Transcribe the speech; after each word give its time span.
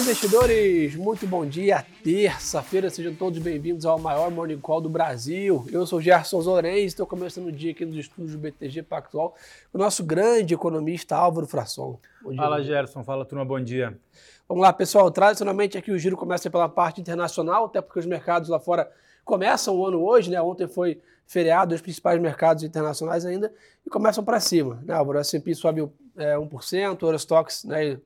Olá, 0.00 0.06
investidores! 0.08 0.96
Muito 0.96 1.26
bom 1.26 1.44
dia, 1.44 1.84
terça-feira, 2.02 2.88
sejam 2.88 3.14
todos 3.14 3.38
bem-vindos 3.38 3.84
ao 3.84 3.98
maior 3.98 4.30
Morning 4.30 4.58
Call 4.58 4.80
do 4.80 4.88
Brasil. 4.88 5.66
Eu 5.70 5.86
sou 5.86 6.00
Gerson 6.00 6.40
Zorenz, 6.40 6.86
estou 6.86 7.06
começando 7.06 7.48
o 7.48 7.52
dia 7.52 7.72
aqui 7.72 7.84
nos 7.84 7.96
estúdios 7.96 8.32
do 8.32 8.38
BTG 8.38 8.82
Pactual 8.82 9.34
com 9.70 9.76
o 9.76 9.78
nosso 9.78 10.02
grande 10.02 10.54
economista 10.54 11.16
Álvaro 11.16 11.46
Frasson. 11.46 12.00
Fala, 12.34 12.62
Gerson. 12.62 13.04
Fala, 13.04 13.26
turma. 13.26 13.44
Bom 13.44 13.60
dia. 13.60 13.94
Vamos 14.48 14.62
lá, 14.62 14.72
pessoal. 14.72 15.10
Tradicionalmente 15.10 15.76
aqui 15.76 15.90
o 15.92 15.98
giro 15.98 16.16
começa 16.16 16.48
pela 16.48 16.66
parte 16.66 16.98
internacional, 16.98 17.66
até 17.66 17.82
porque 17.82 17.98
os 17.98 18.06
mercados 18.06 18.48
lá 18.48 18.58
fora 18.58 18.90
começam 19.22 19.76
o 19.76 19.84
ano 19.84 20.02
hoje, 20.02 20.30
né? 20.30 20.40
Ontem 20.40 20.66
foi 20.66 20.98
feriado, 21.26 21.74
os 21.74 21.82
principais 21.82 22.18
mercados 22.18 22.64
internacionais 22.64 23.26
ainda, 23.26 23.52
e 23.86 23.90
começam 23.90 24.24
para 24.24 24.40
cima. 24.40 24.82
Né? 24.82 24.98
O 24.98 25.18
S&P 25.18 25.54
sobe 25.54 25.86
é, 26.16 26.36
1%, 26.36 27.02
o 27.02 27.06
Eurostox 27.06 27.64
né, 27.64 28.00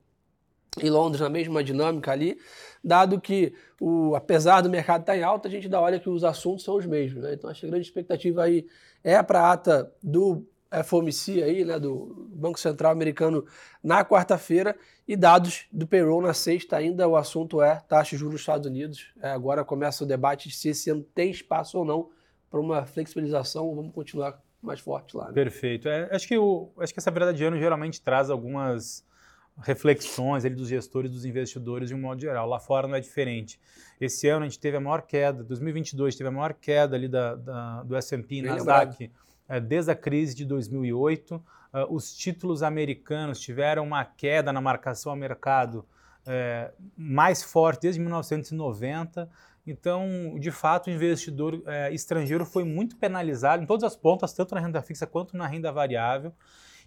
em 0.83 0.91
Londres 0.91 1.21
na 1.21 1.29
mesma 1.29 1.63
dinâmica 1.63 2.13
ali, 2.13 2.39
dado 2.83 3.21
que, 3.21 3.55
o, 3.81 4.15
apesar 4.15 4.61
do 4.61 4.71
mercado 4.71 5.03
estar 5.03 5.13
tá 5.13 5.19
em 5.19 5.23
alta, 5.23 5.49
a 5.49 5.51
gente 5.51 5.69
dá 5.69 5.81
olha 5.81 6.01
que 6.01 6.09
os 6.09 6.25
assuntos 6.25 6.65
são 6.65 6.77
os 6.77 6.87
mesmos. 6.87 7.23
Né? 7.23 7.35
Então, 7.35 7.49
acho 7.49 7.61
que 7.61 7.67
a 7.67 7.71
grande 7.71 7.87
expectativa 7.87 8.43
aí 8.43 8.67
é 9.03 9.23
para 9.23 9.41
a 9.41 9.53
ata 9.53 9.93
do 10.03 10.45
FOMC 10.83 11.43
aí, 11.43 11.65
né, 11.65 11.79
do 11.79 12.29
Banco 12.33 12.59
Central 12.59 12.91
Americano 12.91 13.47
na 13.83 14.05
quarta-feira 14.05 14.75
e 15.07 15.15
dados 15.15 15.67
do 15.71 15.87
payroll 15.87 16.23
na 16.23 16.35
sexta 16.35 16.77
ainda 16.77 17.07
o 17.07 17.17
assunto 17.17 17.63
é 17.63 17.77
taxa 17.87 18.11
de 18.11 18.17
juros 18.17 18.35
nos 18.35 18.41
Estados 18.41 18.67
Unidos. 18.67 19.13
É, 19.23 19.31
agora 19.31 19.65
começa 19.65 20.03
o 20.03 20.07
debate 20.07 20.49
de 20.49 20.57
se 20.57 20.71
esse 20.71 20.91
ano 20.91 21.03
tem 21.15 21.31
espaço 21.31 21.79
ou 21.79 21.85
não 21.85 22.11
para 22.51 22.61
uma 22.61 22.85
flexibilização, 22.87 23.75
vamos 23.75 23.93
continuar 23.93 24.41
mais 24.63 24.81
forte 24.81 25.17
lá. 25.17 25.27
Né? 25.27 25.33
Perfeito. 25.33 25.89
É, 25.89 26.09
acho, 26.15 26.27
que 26.27 26.39
o, 26.39 26.71
acho 26.79 26.93
que 26.93 26.99
essa 26.99 27.11
virada 27.11 27.35
de 27.35 27.45
ano 27.45 27.59
geralmente 27.59 28.01
traz 28.01 28.31
algumas 28.31 29.05
reflexões 29.63 30.45
ali 30.45 30.55
dos 30.55 30.69
gestores, 30.69 31.11
dos 31.11 31.25
investidores 31.25 31.89
de 31.89 31.95
um 31.95 32.01
modo 32.01 32.21
geral. 32.21 32.49
Lá 32.49 32.59
fora 32.59 32.89
não 32.89 32.97
é 32.97 33.01
diferente. 33.01 33.61
Esse 34.01 34.29
ano 34.29 34.45
a 34.45 34.49
gente 34.49 34.59
teve 34.59 34.77
a 34.77 34.81
maior 34.81 35.03
queda, 35.03 35.45
2022 35.45 36.17
teve 36.17 36.29
a 36.29 36.33
maior 36.33 36.55
queda 36.55 36.97
ali 36.97 37.09
da, 37.09 37.35
da 37.37 37.83
do 37.83 37.97
S&P, 37.97 38.43
Nasdaq, 38.43 39.11
é, 39.49 39.61
desde 39.61 39.91
a 39.91 39.95
crise 39.95 40.35
de 40.35 40.45
2008. 40.45 41.37
Uh, 41.37 41.43
ah, 41.73 41.87
os 41.91 42.15
títulos 42.15 42.63
americanos 42.63 43.41
tiveram 43.41 43.85
uma 43.85 44.05
queda 44.05 44.53
na 44.53 44.61
marcação 44.61 45.11
ao 45.11 45.17
mercado 45.17 45.85
é, 46.27 46.73
mais 46.97 47.43
forte 47.43 47.83
desde 47.83 48.01
1990. 48.01 49.29
Então, 49.67 50.37
de 50.39 50.51
fato, 50.51 50.89
o 50.89 50.91
investidor 50.91 51.63
é, 51.67 51.93
estrangeiro 51.93 52.45
foi 52.45 52.65
muito 52.65 52.97
penalizado 52.97 53.63
em 53.63 53.67
todas 53.67 53.85
as 53.85 53.97
pontas, 53.97 54.33
tanto 54.33 54.55
na 54.55 54.61
renda 54.61 54.83
fixa 54.83 55.07
quanto 55.07 55.37
na 55.37 55.47
renda 55.47 55.73
variável. 55.73 56.33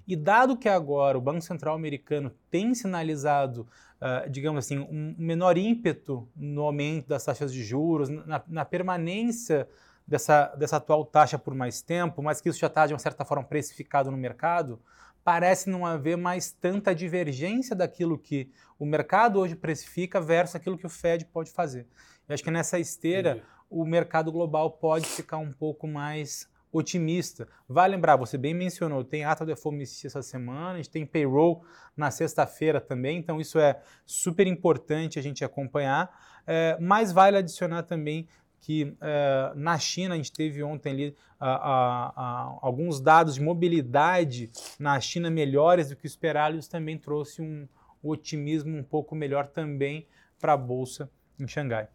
E 0.08 0.16
dado 0.16 0.56
que 0.56 0.70
agora 0.70 1.18
o 1.18 1.22
Banco 1.22 1.42
Central 1.42 1.76
americano 1.76 2.32
tem 2.50 2.74
sinalizado, 2.74 3.68
uh, 4.02 4.30
digamos 4.30 4.60
assim, 4.60 4.80
um 4.80 5.14
menor 5.18 5.58
ímpeto 5.58 6.28
no 6.36 6.62
aumento 6.62 7.08
das 7.08 7.26
taxas 7.26 7.52
de 7.52 7.62
juros, 7.62 8.08
na, 8.08 8.42
na 8.48 8.64
permanência 8.64 9.68
dessa, 10.08 10.48
dessa 10.56 10.78
atual 10.78 11.06
taxa 11.06 11.38
por 11.38 11.54
mais 11.54 11.82
tempo, 11.82 12.24
mas 12.24 12.40
que 12.40 12.48
isso 12.48 12.60
já 12.60 12.68
está, 12.68 12.88
de 12.88 12.94
uma 12.94 13.00
certa 13.00 13.26
forma, 13.26 13.44
precificado 13.44 14.10
no 14.10 14.16
mercado, 14.16 14.80
parece 15.26 15.70
não 15.70 15.86
haver 15.86 16.16
mais 16.16 16.52
tanta 16.54 16.96
divergência 16.96 17.76
daquilo 17.76 18.18
que 18.18 18.50
o 18.80 18.86
mercado 18.86 19.40
hoje 19.40 19.58
precifica 19.58 20.22
versus 20.22 20.56
aquilo 20.56 20.78
que 20.78 20.86
o 20.86 20.90
Fed 20.90 21.26
pode 21.26 21.52
fazer. 21.52 21.86
Eu 22.30 22.34
acho 22.34 22.44
que 22.44 22.50
nessa 22.50 22.80
esteira 22.80 23.32
Entendi. 23.32 23.46
o 23.70 23.84
mercado 23.84 24.32
global 24.32 24.72
pode 24.72 25.06
ficar 25.06 25.38
um 25.38 25.52
pouco 25.52 25.86
mais 25.86 26.48
otimista. 26.72 27.48
Vai 27.68 27.88
lembrar, 27.90 28.16
você 28.16 28.38
bem 28.38 28.54
mencionou, 28.54 29.04
tem 29.04 29.23
ata 29.23 29.46
do 29.46 29.56
FOMC 29.56 30.08
essa 30.08 30.22
semana, 30.22 30.73
a 30.73 30.78
gente 30.78 30.90
tem 30.90 31.06
payroll 31.06 31.64
na 31.96 32.12
sexta-feira 32.12 32.80
também, 32.80 33.18
então 33.18 33.40
isso 33.40 33.60
é 33.60 33.82
super 34.06 34.48
importante 34.48 35.18
a 35.18 35.22
gente 35.22 35.44
acompanhar, 35.44 36.10
é, 36.45 36.78
mas 36.80 37.12
vale 37.12 37.38
adicionar 37.38 37.83
também 37.83 38.28
que 38.60 38.95
é, 39.00 39.52
na 39.55 39.78
China 39.78 40.16
a 40.16 40.17
gente 40.17 40.32
teve 40.32 40.64
ontem 40.64 40.92
ali 40.92 41.16
a, 41.39 41.50
a, 41.50 42.08
a, 42.16 42.60
alguns 42.61 42.99
dados 42.99 43.36
de 43.36 43.42
mobilidade 43.42 44.49
na 44.80 44.99
China 44.99 45.30
melhores 45.30 45.89
do 45.89 45.95
que 45.95 46.08
esperado, 46.08 46.58
isso 46.58 46.70
também 46.70 46.98
trouxe 46.98 47.42
um 47.42 47.67
otimismo 48.04 48.76
um 48.76 48.84
pouco 48.84 49.16
melhor 49.16 49.48
também 49.48 50.08
para 50.39 50.54
a 50.54 50.58
Bolsa 50.58 51.10
em 51.39 51.48
Xangai. 51.48 51.88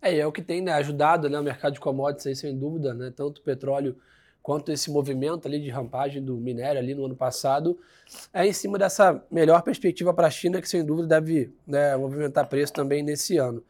É, 0.00 0.18
é 0.18 0.26
o 0.26 0.32
que 0.32 0.42
tem 0.42 0.60
né, 0.60 0.72
ajudado 0.72 1.28
né, 1.28 1.38
o 1.38 1.42
mercado 1.42 1.74
de 1.74 1.80
commodities, 1.80 2.26
aí, 2.26 2.36
sem 2.36 2.58
dúvida, 2.58 2.92
né, 2.92 3.12
tanto 3.14 3.40
petróleo 3.40 3.96
quanto 4.44 4.70
esse 4.70 4.90
movimento 4.90 5.48
ali 5.48 5.58
de 5.58 5.70
rampagem 5.70 6.22
do 6.22 6.36
minério 6.36 6.78
ali 6.78 6.94
no 6.94 7.06
ano 7.06 7.16
passado, 7.16 7.78
é 8.30 8.46
em 8.46 8.52
cima 8.52 8.76
dessa 8.76 9.24
melhor 9.30 9.62
perspectiva 9.62 10.12
para 10.12 10.26
a 10.26 10.30
China, 10.30 10.60
que 10.60 10.68
sem 10.68 10.84
dúvida 10.84 11.08
deve 11.08 11.50
né, 11.66 11.96
movimentar 11.96 12.46
preço 12.46 12.70
também 12.70 13.02
nesse 13.02 13.38
ano. 13.38 13.64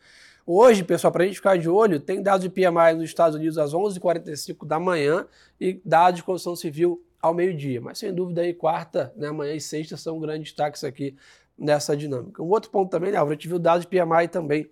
Hoje, 0.44 0.82
pessoal, 0.82 1.12
para 1.12 1.22
a 1.22 1.26
gente 1.28 1.36
ficar 1.36 1.56
de 1.56 1.68
olho, 1.68 2.00
tem 2.00 2.20
dados 2.20 2.42
de 2.42 2.50
PMI 2.50 2.94
nos 2.96 3.04
Estados 3.04 3.36
Unidos 3.36 3.56
às 3.56 3.72
11h45 3.72 4.66
da 4.66 4.80
manhã 4.80 5.28
e 5.60 5.80
dados 5.84 6.16
de 6.18 6.24
construção 6.24 6.56
civil 6.56 7.00
ao 7.22 7.32
meio-dia. 7.32 7.80
Mas 7.80 7.98
sem 7.98 8.12
dúvida 8.12 8.41
aí 8.41 8.52
quarta, 8.52 9.12
né, 9.16 9.28
amanhã 9.28 9.54
e 9.54 9.60
sexta 9.60 9.96
são 9.96 10.18
grandes 10.18 10.48
destaques 10.48 10.82
aqui 10.82 11.16
nessa 11.56 11.96
dinâmica. 11.96 12.42
Um 12.42 12.48
outro 12.48 12.72
ponto 12.72 12.91
também, 12.91 13.12
né, 13.12 13.18
Álvaro, 13.18 13.34
a 13.34 13.36
gente 13.36 13.46
viu 13.46 13.60
dados 13.60 13.86
de 13.86 13.88
PMI 13.88 14.26
também 14.26 14.68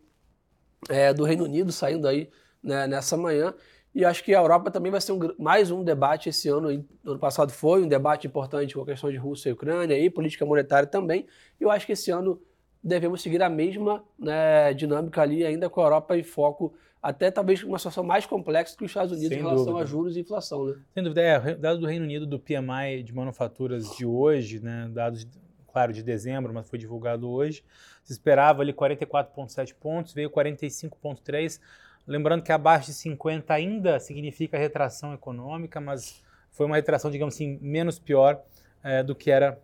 é, 0.88 1.14
do 1.14 1.22
Reino 1.22 1.44
Unido 1.44 1.70
saindo 1.70 2.08
aí 2.08 2.28
né, 2.60 2.88
nessa 2.88 3.16
manhã 3.16 3.54
e 3.94 4.04
acho 4.04 4.24
que 4.24 4.34
a 4.34 4.38
Europa 4.38 4.70
também 4.70 4.90
vai 4.90 5.00
ser 5.00 5.12
um, 5.12 5.18
mais 5.38 5.70
um 5.70 5.84
debate 5.84 6.30
esse 6.30 6.48
ano. 6.48 6.70
No 7.04 7.12
ano 7.12 7.20
passado 7.20 7.52
foi 7.52 7.82
um 7.82 7.88
debate 7.88 8.26
importante 8.26 8.74
com 8.74 8.80
a 8.80 8.86
questão 8.86 9.10
de 9.10 9.16
Rússia 9.18 9.50
e 9.50 9.52
Ucrânia 9.52 9.98
e 9.98 10.08
política 10.08 10.46
monetária 10.46 10.86
também. 10.86 11.26
E 11.60 11.64
eu 11.64 11.70
acho 11.70 11.84
que 11.84 11.92
esse 11.92 12.10
ano 12.10 12.40
devemos 12.82 13.20
seguir 13.20 13.42
a 13.42 13.50
mesma 13.50 14.02
né, 14.18 14.72
dinâmica 14.72 15.20
ali, 15.20 15.44
ainda 15.44 15.68
com 15.68 15.80
a 15.80 15.84
Europa 15.84 16.16
em 16.16 16.22
foco, 16.22 16.72
até 17.02 17.30
talvez 17.30 17.62
uma 17.62 17.78
situação 17.78 18.02
mais 18.02 18.24
complexa 18.24 18.76
que 18.76 18.84
os 18.84 18.90
Estados 18.90 19.12
Unidos 19.12 19.28
Sem 19.28 19.38
em 19.38 19.42
relação 19.42 19.66
dúvida. 19.66 19.82
a 19.82 19.86
juros 19.86 20.16
e 20.16 20.20
inflação. 20.20 20.64
Né? 20.64 20.76
Sem 20.94 21.02
dúvida. 21.02 21.20
É, 21.20 21.54
dados 21.54 21.78
do 21.78 21.86
Reino 21.86 22.04
Unido 22.04 22.26
do 22.26 22.40
PMI 22.40 23.02
de 23.04 23.14
manufaturas 23.14 23.94
de 23.96 24.06
hoje, 24.06 24.58
né, 24.60 24.88
dados, 24.90 25.28
claro, 25.70 25.92
de 25.92 26.02
dezembro, 26.02 26.52
mas 26.54 26.66
foi 26.66 26.78
divulgado 26.78 27.28
hoje, 27.28 27.62
se 28.02 28.12
esperava 28.12 28.62
ali 28.62 28.72
44,7 28.72 29.74
pontos, 29.74 30.14
veio 30.14 30.30
45,3 30.30 31.60
Lembrando 32.06 32.42
que 32.42 32.50
abaixo 32.50 32.86
de 32.86 32.94
50 32.94 33.54
ainda 33.54 34.00
significa 34.00 34.58
retração 34.58 35.14
econômica, 35.14 35.80
mas 35.80 36.22
foi 36.50 36.66
uma 36.66 36.76
retração, 36.76 37.10
digamos 37.10 37.34
assim, 37.34 37.58
menos 37.60 37.98
pior 37.98 38.42
é, 38.82 39.02
do 39.02 39.14
que 39.14 39.30
era 39.30 39.58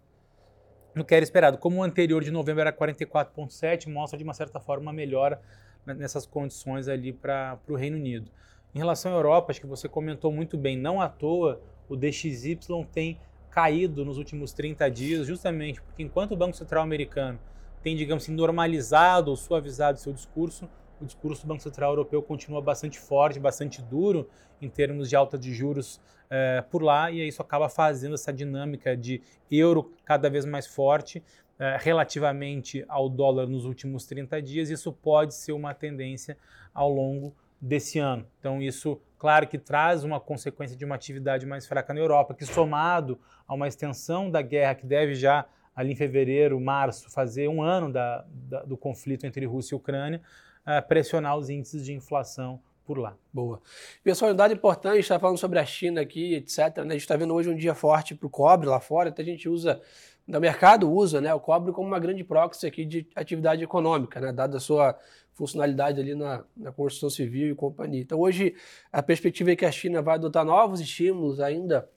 do 0.94 1.04
que 1.04 1.14
era 1.14 1.22
esperado. 1.22 1.58
Como 1.58 1.78
o 1.78 1.82
anterior 1.82 2.24
de 2.24 2.30
novembro 2.30 2.62
era 2.62 2.72
44,7, 2.72 3.88
mostra 3.88 4.18
de 4.18 4.24
uma 4.24 4.34
certa 4.34 4.58
forma 4.58 4.82
uma 4.82 4.92
melhora 4.92 5.40
nessas 5.86 6.26
condições 6.26 6.88
ali 6.88 7.12
para 7.12 7.58
o 7.68 7.74
Reino 7.74 7.96
Unido. 7.96 8.30
Em 8.74 8.78
relação 8.78 9.12
à 9.12 9.14
Europa, 9.16 9.50
acho 9.50 9.60
que 9.60 9.66
você 9.66 9.88
comentou 9.88 10.32
muito 10.32 10.56
bem, 10.56 10.76
não 10.76 11.00
à 11.00 11.08
toa 11.08 11.60
o 11.88 11.96
DXY 11.96 12.58
tem 12.92 13.18
caído 13.50 14.04
nos 14.04 14.18
últimos 14.18 14.52
30 14.52 14.90
dias, 14.90 15.26
justamente 15.26 15.80
porque 15.80 16.02
enquanto 16.02 16.32
o 16.32 16.36
Banco 16.36 16.56
Central 16.56 16.82
americano 16.82 17.38
tem, 17.82 17.96
digamos 17.96 18.24
assim, 18.24 18.32
normalizado 18.32 19.30
ou 19.30 19.36
suavizado 19.36 19.98
seu 19.98 20.12
discurso, 20.12 20.68
o 21.00 21.04
discurso 21.04 21.42
do 21.42 21.48
Banco 21.48 21.62
Central 21.62 21.92
Europeu 21.92 22.22
continua 22.22 22.60
bastante 22.60 22.98
forte, 22.98 23.38
bastante 23.38 23.80
duro 23.82 24.28
em 24.60 24.68
termos 24.68 25.08
de 25.08 25.16
alta 25.16 25.38
de 25.38 25.54
juros 25.54 26.00
é, 26.30 26.62
por 26.62 26.82
lá, 26.82 27.10
e 27.10 27.26
isso 27.26 27.40
acaba 27.40 27.68
fazendo 27.68 28.14
essa 28.14 28.32
dinâmica 28.32 28.96
de 28.96 29.22
euro 29.50 29.92
cada 30.04 30.28
vez 30.28 30.44
mais 30.44 30.66
forte 30.66 31.22
é, 31.58 31.76
relativamente 31.80 32.84
ao 32.88 33.08
dólar 33.08 33.46
nos 33.46 33.64
últimos 33.64 34.06
30 34.06 34.40
dias. 34.42 34.70
Isso 34.70 34.92
pode 34.92 35.34
ser 35.34 35.52
uma 35.52 35.74
tendência 35.74 36.36
ao 36.72 36.90
longo 36.90 37.34
desse 37.60 37.98
ano. 37.98 38.26
Então, 38.38 38.62
isso, 38.62 39.00
claro, 39.18 39.46
que 39.46 39.58
traz 39.58 40.04
uma 40.04 40.20
consequência 40.20 40.76
de 40.76 40.84
uma 40.84 40.94
atividade 40.94 41.44
mais 41.46 41.66
fraca 41.66 41.92
na 41.92 42.00
Europa, 42.00 42.34
que 42.34 42.44
somado 42.44 43.18
a 43.46 43.54
uma 43.54 43.66
extensão 43.66 44.30
da 44.30 44.42
guerra 44.42 44.74
que 44.74 44.86
deve 44.86 45.14
já 45.14 45.46
ali 45.74 45.92
em 45.92 45.96
fevereiro, 45.96 46.60
março, 46.60 47.10
fazer 47.10 47.48
um 47.48 47.62
ano 47.62 47.92
da, 47.92 48.24
da, 48.28 48.62
do 48.64 48.76
conflito 48.76 49.24
entre 49.24 49.46
Rússia 49.46 49.74
e 49.74 49.76
Ucrânia, 49.76 50.20
uh, 50.68 50.86
pressionar 50.86 51.36
os 51.36 51.48
índices 51.48 51.84
de 51.84 51.94
inflação 51.94 52.60
por 52.84 52.98
lá. 52.98 53.16
Boa. 53.32 53.60
Pessoal, 54.02 54.32
um 54.32 54.34
dado 54.34 54.52
importante, 54.52 54.98
está 54.98 55.18
falando 55.18 55.38
sobre 55.38 55.58
a 55.58 55.64
China 55.64 56.00
aqui, 56.00 56.34
etc. 56.34 56.58
Né? 56.58 56.82
A 56.88 56.92
gente 56.92 57.00
está 57.00 57.16
vendo 57.16 57.34
hoje 57.34 57.48
um 57.48 57.56
dia 57.56 57.74
forte 57.74 58.14
para 58.14 58.26
o 58.26 58.30
cobre 58.30 58.66
lá 58.66 58.80
fora, 58.80 59.10
até 59.10 59.22
a 59.22 59.24
gente 59.24 59.48
usa, 59.48 59.80
o 60.26 60.40
mercado 60.40 60.90
usa 60.90 61.20
né, 61.20 61.32
o 61.34 61.40
cobre 61.40 61.72
como 61.72 61.86
uma 61.86 61.98
grande 61.98 62.24
proxy 62.24 62.66
aqui 62.66 62.84
de 62.86 63.06
atividade 63.14 63.62
econômica, 63.62 64.20
né, 64.20 64.32
dada 64.32 64.56
a 64.56 64.60
sua 64.60 64.98
funcionalidade 65.34 66.00
ali 66.00 66.14
na, 66.14 66.44
na 66.56 66.72
construção 66.72 67.10
civil 67.10 67.52
e 67.52 67.54
companhia. 67.54 68.00
Então 68.00 68.18
hoje 68.18 68.54
a 68.90 69.02
perspectiva 69.02 69.52
é 69.52 69.56
que 69.56 69.66
a 69.66 69.70
China 69.70 70.00
vai 70.00 70.14
adotar 70.14 70.44
novos 70.44 70.80
estímulos 70.80 71.40
ainda 71.40 71.88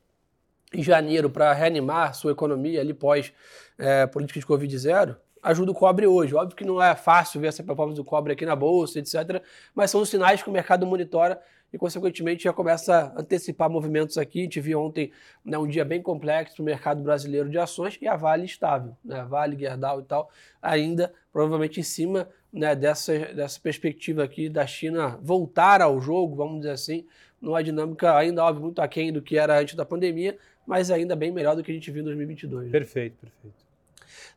em 0.74 0.84
janeiro 0.84 1.30
para 1.30 1.54
reanimar 1.54 2.14
sua 2.14 2.32
economia 2.34 2.82
ali 2.82 2.94
pós 2.94 3.34
é, 3.78 4.06
política 4.08 4.40
de 4.40 4.46
Covid 4.46 4.78
zero, 4.78 5.18
ajuda 5.42 5.72
o 5.72 5.76
cobre 5.76 6.06
hoje. 6.06 6.36
Óbvio 6.36 6.56
que 6.56 6.66
não 6.66 6.82
é 6.82 6.96
fácil 6.96 7.42
ver 7.42 7.48
essa 7.48 7.64
performance 7.64 7.96
do 7.96 8.04
cobre 8.04 8.34
aqui 8.34 8.46
na 8.46 8.56
bolsa, 8.56 9.00
etc. 9.00 9.42
Mas 9.74 9.92
são 9.92 10.02
os 10.02 10.10
sinais 10.10 10.44
que 10.44 10.50
o 10.50 10.54
mercado 10.54 10.86
monitora 10.86 11.42
e, 11.74 11.78
consequentemente, 11.78 12.44
já 12.44 12.54
começa 12.54 13.14
a 13.16 13.22
antecipar 13.22 13.70
movimentos 13.70 14.18
aqui. 14.18 14.48
Viu 14.60 14.82
ontem 14.82 15.12
né, 15.44 15.58
um 15.58 15.68
dia 15.68 15.86
bem 15.86 16.02
complexo 16.02 16.56
para 16.56 16.62
o 16.62 16.66
mercado 16.66 17.02
brasileiro 17.02 17.50
de 17.50 17.58
ações 17.58 17.98
e 18.02 18.08
a 18.08 18.16
Vale 18.16 18.46
estável. 18.46 18.96
Né? 19.04 19.24
Vale, 19.24 19.58
Gerdau 19.58 20.02
e 20.02 20.04
tal, 20.04 20.30
ainda 20.62 21.14
provavelmente 21.32 21.80
em 21.80 21.84
cima 21.84 22.28
né, 22.52 22.76
dessa, 22.76 23.18
dessa 23.34 23.60
perspectiva 23.60 24.24
aqui 24.24 24.50
da 24.50 24.68
China 24.68 25.18
voltar 25.22 25.82
ao 25.82 26.02
jogo, 26.02 26.36
vamos 26.36 26.58
dizer 26.58 26.72
assim, 26.72 27.06
numa 27.40 27.64
dinâmica 27.64 28.16
ainda, 28.16 28.44
óbvio, 28.44 28.64
muito 28.64 28.82
aquém 28.82 29.12
do 29.12 29.22
que 29.22 29.38
era 29.38 29.60
antes 29.60 29.76
da 29.76 29.86
pandemia, 29.86 30.38
mas 30.68 30.92
ainda 30.92 31.16
bem 31.16 31.32
melhor 31.32 31.56
do 31.56 31.64
que 31.64 31.72
a 31.72 31.74
gente 31.74 31.90
viu 31.90 32.02
em 32.02 32.06
2022. 32.06 32.66
Né? 32.66 32.72
Perfeito, 32.72 33.16
perfeito. 33.22 33.71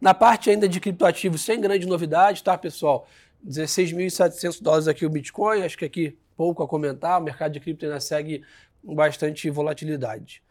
Na 0.01 0.15
parte 0.15 0.51
ainda 0.51 0.69
de 0.69 0.81
criptoativos, 0.81 1.43
sem 1.43 1.61
grande 1.61 1.87
novidade, 1.87 2.43
tá, 2.43 2.57
pessoal? 2.57 3.07
16.700 3.47 4.63
dólares 4.63 4.89
aqui 4.89 5.05
o 5.05 5.11
Bitcoin, 5.11 5.63
acho 5.63 5.77
que 5.77 5.85
aqui 5.85 6.19
pouco 6.37 6.63
a 6.63 6.69
comentar, 6.69 7.21
o 7.21 7.23
mercado 7.23 7.53
de 7.53 7.61
cripto 7.61 7.85
ainda 7.85 8.01
segue 8.01 8.43
bastante 8.83 9.49
volatilidade. 9.51 10.43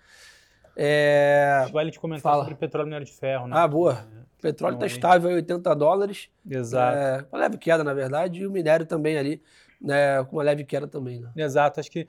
É... 0.75 1.67
Vale 1.71 1.91
te 1.91 1.99
comentar 1.99 2.31
Fala. 2.31 2.43
sobre 2.43 2.55
petróleo 2.57 2.85
e 2.85 2.89
minério 2.89 3.05
de 3.05 3.13
ferro, 3.13 3.47
né? 3.47 3.55
Ah, 3.57 3.67
boa. 3.67 4.07
O 4.37 4.41
petróleo 4.41 4.75
está 4.75 4.85
estável 4.85 5.31
em 5.31 5.35
80 5.35 5.75
dólares. 5.75 6.29
Exato. 6.49 6.97
É, 6.97 7.25
uma 7.31 7.39
leve 7.39 7.57
queda, 7.57 7.83
na 7.83 7.93
verdade, 7.93 8.41
e 8.41 8.47
o 8.47 8.51
minério 8.51 8.85
também 8.85 9.17
ali, 9.17 9.41
né, 9.79 10.23
com 10.25 10.37
uma 10.37 10.43
leve 10.43 10.63
queda 10.63 10.87
também. 10.87 11.21
Né? 11.21 11.31
Exato. 11.35 11.79
Acho 11.79 11.91
que 11.91 12.07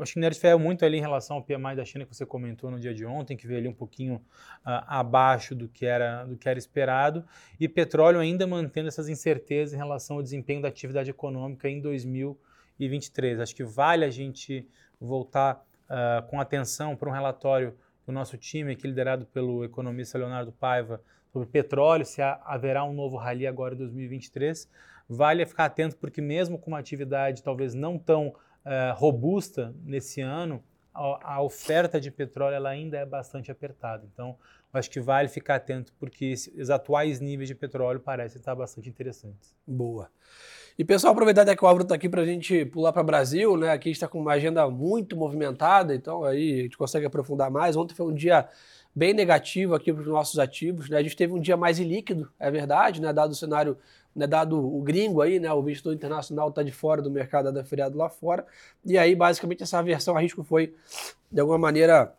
acho 0.00 0.12
que 0.12 0.18
o 0.18 0.20
minério 0.20 0.38
de 0.38 0.56
muito 0.56 0.84
ali 0.84 0.98
em 0.98 1.00
relação 1.00 1.36
ao 1.36 1.42
PMI 1.42 1.76
da 1.76 1.84
China 1.84 2.04
que 2.04 2.14
você 2.14 2.26
comentou 2.26 2.70
no 2.70 2.78
dia 2.78 2.94
de 2.94 3.04
ontem, 3.04 3.36
que 3.36 3.46
veio 3.46 3.60
ali 3.60 3.68
um 3.68 3.74
pouquinho 3.74 4.16
uh, 4.16 4.82
abaixo 4.86 5.54
do 5.54 5.68
que, 5.68 5.86
era, 5.86 6.24
do 6.24 6.36
que 6.36 6.48
era 6.48 6.58
esperado, 6.58 7.24
e 7.58 7.68
petróleo 7.68 8.20
ainda 8.20 8.46
mantendo 8.46 8.88
essas 8.88 9.08
incertezas 9.08 9.74
em 9.74 9.76
relação 9.76 10.16
ao 10.16 10.22
desempenho 10.22 10.62
da 10.62 10.68
atividade 10.68 11.10
econômica 11.10 11.68
em 11.68 11.80
2023. 11.80 13.40
Acho 13.40 13.54
que 13.54 13.64
vale 13.64 14.04
a 14.04 14.10
gente 14.10 14.68
voltar 15.00 15.64
uh, 15.84 16.26
com 16.28 16.40
atenção 16.40 16.96
para 16.96 17.08
um 17.08 17.12
relatório 17.12 17.76
do 18.06 18.12
nosso 18.12 18.36
time, 18.36 18.72
aqui 18.72 18.86
liderado 18.86 19.26
pelo 19.26 19.64
economista 19.64 20.16
Leonardo 20.16 20.52
Paiva, 20.52 21.00
sobre 21.32 21.48
petróleo, 21.48 22.04
se 22.04 22.22
haverá 22.22 22.82
um 22.84 22.94
novo 22.94 23.16
rally 23.16 23.46
agora 23.46 23.74
em 23.74 23.78
2023. 23.78 24.68
Vale 25.08 25.44
ficar 25.44 25.66
atento, 25.66 25.96
porque 25.96 26.20
mesmo 26.22 26.58
com 26.58 26.70
uma 26.70 26.78
atividade 26.78 27.42
talvez 27.42 27.74
não 27.74 27.98
tão 27.98 28.34
uh, 28.66 28.94
robusta 28.98 29.74
nesse 29.84 30.20
ano, 30.20 30.62
a, 31.22 31.42
oferta 31.42 32.00
de 32.00 32.10
petróleo 32.10 32.54
ela 32.54 32.70
ainda 32.70 32.96
é 32.96 33.04
bastante 33.04 33.50
apertada. 33.50 34.06
Então, 34.12 34.36
acho 34.72 34.90
que 34.90 35.00
vale 35.00 35.28
ficar 35.28 35.56
atento, 35.56 35.92
porque 35.98 36.34
os 36.58 36.70
atuais 36.70 37.20
níveis 37.20 37.48
de 37.48 37.54
petróleo 37.54 38.00
parecem 38.00 38.38
estar 38.38 38.54
bastante 38.54 38.88
interessantes. 38.88 39.54
Boa. 39.66 40.08
E 40.78 40.84
pessoal, 40.84 41.12
aproveitar 41.12 41.44
que 41.56 41.64
o 41.64 41.66
Álvaro 41.66 41.84
está 41.84 41.94
aqui 41.94 42.08
para 42.08 42.22
a 42.22 42.26
gente 42.26 42.66
pular 42.66 42.92
para 42.92 43.02
o 43.02 43.04
Brasil, 43.04 43.56
né? 43.56 43.70
Aqui 43.70 43.90
está 43.90 44.06
com 44.06 44.20
uma 44.20 44.32
agenda 44.32 44.68
muito 44.68 45.16
movimentada, 45.16 45.94
então 45.94 46.24
aí 46.24 46.60
a 46.60 46.62
gente 46.64 46.76
consegue 46.76 47.06
aprofundar 47.06 47.50
mais. 47.50 47.76
Ontem 47.76 47.94
foi 47.94 48.06
um 48.06 48.14
dia 48.14 48.46
bem 48.94 49.14
negativo 49.14 49.74
aqui 49.74 49.92
para 49.92 50.02
os 50.02 50.08
nossos 50.08 50.38
ativos, 50.38 50.90
né? 50.90 50.98
A 50.98 51.02
gente 51.02 51.16
teve 51.16 51.32
um 51.32 51.40
dia 51.40 51.56
mais 51.56 51.78
ilíquido, 51.78 52.30
é 52.38 52.50
verdade, 52.50 53.00
né? 53.00 53.12
Dado 53.12 53.30
o 53.30 53.34
cenário 53.34 53.78
né, 54.16 54.26
dado 54.26 54.58
o 54.58 54.80
gringo 54.80 55.20
aí, 55.20 55.38
né, 55.38 55.52
o 55.52 55.60
investidor 55.60 55.94
internacional 55.94 56.48
está 56.48 56.62
de 56.62 56.72
fora 56.72 57.02
do 57.02 57.10
mercado 57.10 57.52
da 57.52 57.62
feriado 57.62 57.98
lá 57.98 58.08
fora, 58.08 58.46
e 58.84 58.96
aí 58.96 59.14
basicamente 59.14 59.62
essa 59.62 59.78
aversão 59.78 60.16
a 60.16 60.20
risco 60.20 60.42
foi 60.42 60.74
de 61.30 61.40
alguma 61.40 61.58
maneira 61.58 62.14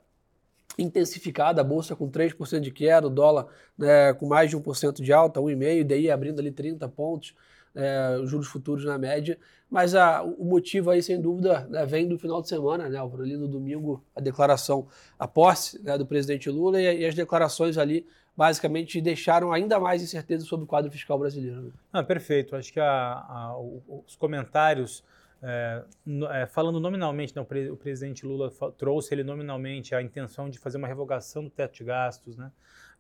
intensificada, 0.77 1.61
a 1.61 1.63
bolsa 1.63 1.95
com 1.95 2.07
3% 2.07 2.59
de 2.59 2.71
queda, 2.71 3.07
o 3.07 3.09
dólar 3.09 3.47
né, 3.75 4.13
com 4.13 4.27
mais 4.27 4.51
de 4.51 4.55
1% 4.55 5.01
de 5.01 5.11
alta, 5.11 5.39
1,5%, 5.39 5.83
daí 5.83 6.11
abrindo 6.11 6.39
ali 6.39 6.51
30 6.51 6.87
pontos, 6.89 7.33
é, 7.73 8.19
juros 8.25 8.47
futuros 8.47 8.85
na 8.85 8.97
média, 8.97 9.37
mas 9.69 9.95
a, 9.95 10.23
o 10.23 10.45
motivo 10.45 10.89
aí, 10.89 11.01
sem 11.01 11.19
dúvida, 11.19 11.67
né, 11.69 11.85
vem 11.85 12.07
do 12.07 12.17
final 12.17 12.41
de 12.41 12.47
semana, 12.47 12.87
né, 12.89 12.99
ali 12.99 13.35
no 13.35 13.47
domingo, 13.47 14.03
a 14.15 14.21
declaração, 14.21 14.87
a 15.17 15.27
posse 15.27 15.81
né, 15.83 15.97
do 15.97 16.05
presidente 16.05 16.49
Lula 16.49 16.81
e, 16.81 17.01
e, 17.01 17.05
as 17.05 17.15
declarações 17.15 17.77
ali, 17.77 18.05
basicamente, 18.37 19.01
deixaram 19.01 19.51
ainda 19.51 19.79
mais 19.79 20.03
incerteza 20.03 20.45
sobre 20.45 20.65
o 20.65 20.67
quadro 20.67 20.91
fiscal 20.91 21.17
brasileiro. 21.17 21.63
Né? 21.63 21.71
Ah, 21.91 22.03
perfeito. 22.03 22.55
Acho 22.55 22.71
que 22.71 22.79
a, 22.79 22.85
a, 22.85 23.57
os 24.05 24.15
comentários, 24.15 25.03
é, 25.41 25.83
é, 26.31 26.45
falando 26.45 26.79
nominalmente, 26.79 27.35
né, 27.35 27.41
o, 27.41 27.45
pre, 27.45 27.71
o, 27.71 27.75
presidente 27.75 28.25
Lula 28.25 28.51
trouxe 28.77 29.13
ele 29.13 29.23
nominalmente 29.23 29.95
a 29.95 30.01
intenção 30.01 30.49
de 30.49 30.59
fazer 30.59 30.77
uma 30.77 30.87
revogação 30.87 31.43
do 31.43 31.49
teto 31.49 31.77
de 31.77 31.83
gastos, 31.83 32.37
né, 32.37 32.51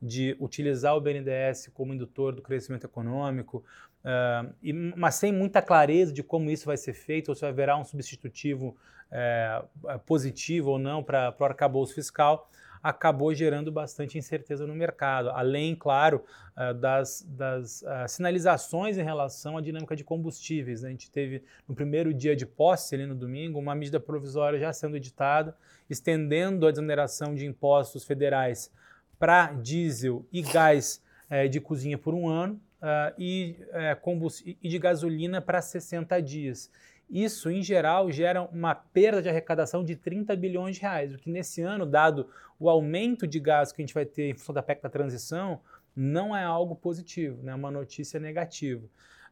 de 0.01 0.35
utilizar 0.39 0.95
o 0.95 1.01
BNDES 1.01 1.69
como 1.71 1.93
indutor 1.93 2.33
do 2.33 2.41
crescimento 2.41 2.85
econômico, 2.85 3.63
Uh, 4.07 4.53
e, 4.63 4.71
mas 4.71 5.15
sem 5.15 5.33
muita 5.33 5.61
clareza 5.61 6.13
de 6.13 6.23
como 6.23 6.49
isso 6.49 6.65
vai 6.65 6.77
ser 6.77 6.93
feito, 6.93 7.27
ou 7.27 7.35
se 7.35 7.45
haverá 7.45 7.75
um 7.75 7.83
substitutivo 7.83 8.77
é, 9.11 9.61
positivo 10.05 10.71
ou 10.71 10.79
não 10.79 11.03
para 11.03 11.35
o 11.37 11.43
arcabouço 11.43 11.93
fiscal, 11.93 12.49
acabou 12.81 13.33
gerando 13.33 13.71
bastante 13.71 14.17
incerteza 14.17 14.65
no 14.65 14.75
mercado, 14.75 15.29
além, 15.29 15.75
claro, 15.75 16.23
uh, 16.55 16.73
das, 16.73 17.25
das 17.29 17.81
uh, 17.81 18.07
sinalizações 18.07 18.97
em 18.97 19.03
relação 19.03 19.57
à 19.57 19.61
dinâmica 19.61 19.95
de 19.95 20.03
combustíveis. 20.03 20.81
Né? 20.81 20.89
A 20.89 20.91
gente 20.91 21.09
teve 21.11 21.43
no 21.67 21.75
primeiro 21.75 22.13
dia 22.13 22.35
de 22.35 22.45
posse, 22.45 22.95
ali 22.95 23.05
no 23.05 23.15
domingo, 23.15 23.59
uma 23.59 23.75
medida 23.75 23.99
provisória 23.99 24.59
já 24.59 24.71
sendo 24.73 24.97
editada, 24.97 25.55
estendendo 25.89 26.67
a 26.67 26.71
desoneração 26.71 27.33
de 27.35 27.45
impostos 27.45 28.03
federais 28.03 28.71
para 29.19 29.53
diesel 29.53 30.25
e 30.31 30.41
gás 30.41 31.01
eh, 31.29 31.47
de 31.47 31.59
cozinha 31.59 31.97
por 31.97 32.13
um 32.13 32.27
ano, 32.27 32.61
uh, 32.81 33.13
e, 33.17 33.57
uh, 33.71 34.55
e 34.61 34.69
de 34.69 34.79
gasolina 34.79 35.41
para 35.41 35.61
60 35.61 36.21
dias. 36.21 36.71
Isso, 37.09 37.49
em 37.49 37.61
geral, 37.61 38.11
gera 38.11 38.43
uma 38.43 38.75
perda 38.75 39.21
de 39.21 39.29
arrecadação 39.29 39.83
de 39.83 39.95
30 39.95 40.35
bilhões 40.35 40.75
de 40.75 40.81
reais, 40.81 41.13
o 41.13 41.17
que 41.17 41.29
nesse 41.29 41.61
ano, 41.61 41.85
dado 41.85 42.29
o 42.59 42.69
aumento 42.69 43.25
de 43.25 43.39
gás 43.39 43.71
que 43.71 43.81
a 43.81 43.85
gente 43.85 43.93
vai 43.93 44.05
ter 44.05 44.29
em 44.29 44.33
função 44.33 44.53
da 44.53 44.61
PEC 44.61 44.81
da 44.81 44.89
transição, 44.89 45.61
não 45.95 46.35
é 46.35 46.43
algo 46.43 46.75
positivo, 46.75 47.41
né? 47.43 47.51
é 47.51 47.55
uma 47.55 47.71
notícia 47.71 48.19
negativa. 48.19 48.85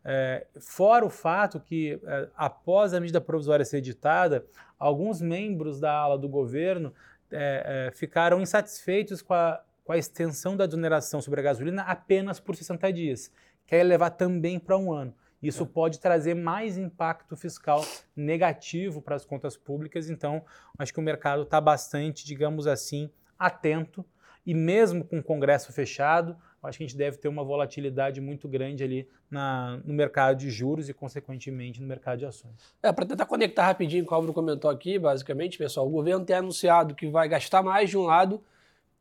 É, 0.03 0.45
fora 0.59 1.05
o 1.05 1.09
fato 1.09 1.59
que, 1.59 1.99
é, 2.05 2.29
após 2.35 2.93
a 2.93 2.99
medida 2.99 3.19
provisória 3.19 3.65
ser 3.65 3.77
editada, 3.77 4.45
alguns 4.79 5.21
membros 5.21 5.79
da 5.79 5.91
ala 5.91 6.17
do 6.17 6.29
governo 6.29 6.93
é, 7.31 7.87
é 7.89 7.91
ficaram 7.91 8.39
insatisfeitos 8.39 9.21
com 9.21 9.33
a 9.33 9.61
com 9.85 9.93
a 9.93 9.97
extensão 9.97 10.57
da 10.57 10.65
desoneração 10.65 11.21
sobre 11.21 11.39
a 11.39 11.43
gasolina 11.43 11.83
apenas 11.83 12.39
por 12.39 12.55
60 12.55 12.91
dias, 12.91 13.31
quer 13.67 13.83
levar 13.83 14.09
também 14.09 14.59
para 14.59 14.75
um 14.75 14.91
ano. 14.91 15.13
Isso 15.47 15.63
é. 15.63 15.65
pode 15.65 15.99
trazer 15.99 16.33
mais 16.33 16.77
impacto 16.77 17.35
fiscal 17.35 17.85
negativo 18.15 19.01
para 19.01 19.15
as 19.15 19.25
contas 19.25 19.55
públicas, 19.57 20.09
então 20.09 20.43
acho 20.77 20.93
que 20.93 20.99
o 20.99 21.03
mercado 21.03 21.43
está 21.43 21.59
bastante, 21.59 22.25
digamos 22.25 22.67
assim, 22.67 23.09
atento 23.37 24.05
e 24.45 24.53
mesmo 24.53 25.03
com 25.03 25.19
o 25.19 25.23
Congresso 25.23 25.73
fechado, 25.73 26.37
acho 26.61 26.77
que 26.77 26.83
a 26.83 26.87
gente 26.87 26.97
deve 26.97 27.17
ter 27.17 27.27
uma 27.27 27.43
volatilidade 27.43 28.21
muito 28.21 28.47
grande 28.47 28.83
ali 28.83 29.07
na, 29.29 29.79
no 29.83 29.93
mercado 29.93 30.37
de 30.37 30.49
juros 30.49 30.89
e, 30.89 30.93
consequentemente, 30.93 31.81
no 31.81 31.87
mercado 31.87 32.19
de 32.19 32.25
ações. 32.25 32.53
É, 32.81 32.91
para 32.91 33.05
tentar 33.05 33.25
conectar 33.25 33.65
rapidinho 33.65 34.05
com 34.05 34.13
o 34.13 34.15
Álvaro 34.15 34.33
comentou 34.33 34.69
aqui, 34.69 34.97
basicamente, 34.99 35.57
pessoal, 35.57 35.87
o 35.87 35.89
governo 35.89 36.25
tem 36.25 36.35
anunciado 36.35 36.95
que 36.95 37.07
vai 37.07 37.27
gastar 37.27 37.63
mais 37.63 37.89
de 37.89 37.97
um 37.97 38.03
lado 38.03 38.43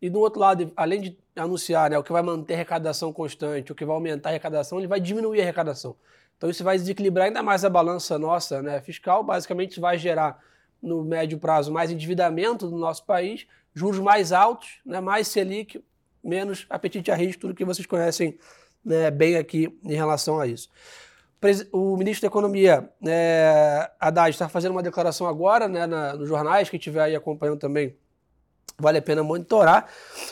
e 0.00 0.10
do 0.10 0.20
outro 0.20 0.40
lado, 0.40 0.72
além 0.76 1.00
de 1.00 1.18
anunciar 1.36 1.90
né, 1.90 1.98
o 1.98 2.02
que 2.02 2.12
vai 2.12 2.22
manter 2.22 2.54
a 2.54 2.56
arrecadação 2.56 3.12
constante, 3.12 3.72
o 3.72 3.74
que 3.74 3.84
vai 3.84 3.94
aumentar 3.94 4.28
a 4.28 4.32
arrecadação, 4.32 4.78
ele 4.78 4.86
vai 4.86 5.00
diminuir 5.00 5.40
a 5.40 5.42
arrecadação. 5.44 5.96
Então 6.44 6.50
isso 6.50 6.62
vai 6.62 6.76
desequilibrar 6.76 7.28
ainda 7.28 7.42
mais 7.42 7.64
a 7.64 7.70
balança 7.70 8.18
nossa 8.18 8.60
né, 8.60 8.78
fiscal, 8.82 9.24
basicamente 9.24 9.80
vai 9.80 9.96
gerar 9.96 10.38
no 10.82 11.02
médio 11.02 11.38
prazo 11.38 11.72
mais 11.72 11.90
endividamento 11.90 12.68
do 12.68 12.76
nosso 12.76 13.06
país, 13.06 13.46
juros 13.72 13.98
mais 13.98 14.30
altos, 14.30 14.78
né, 14.84 15.00
mais 15.00 15.26
Selic, 15.26 15.82
menos 16.22 16.66
apetite 16.68 17.10
a 17.10 17.14
risco, 17.14 17.40
tudo 17.40 17.54
que 17.54 17.64
vocês 17.64 17.86
conhecem 17.86 18.38
né, 18.84 19.10
bem 19.10 19.38
aqui 19.38 19.74
em 19.82 19.94
relação 19.94 20.38
a 20.38 20.46
isso. 20.46 20.68
O 21.72 21.96
ministro 21.96 22.20
da 22.20 22.26
Economia, 22.26 22.90
é, 23.06 23.90
Haddad, 23.98 24.28
está 24.28 24.46
fazendo 24.46 24.72
uma 24.72 24.82
declaração 24.82 25.26
agora 25.26 25.66
né, 25.66 25.86
na, 25.86 26.12
nos 26.12 26.28
jornais, 26.28 26.68
quem 26.68 26.76
estiver 26.76 27.04
aí 27.04 27.16
acompanhando 27.16 27.58
também 27.58 27.96
vale 28.78 28.98
a 28.98 29.02
pena 29.02 29.22
monitorar. 29.22 29.88